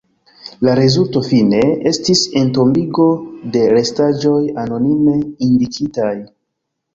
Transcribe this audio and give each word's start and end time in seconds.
La 0.67 0.71
rezulto, 0.77 1.19
fine, 1.27 1.59
estis 1.91 2.23
entombigo 2.41 3.05
de 3.57 3.67
restaĵoj 3.75 4.41
anonime 4.63 5.15
indikitaj. 5.51 6.11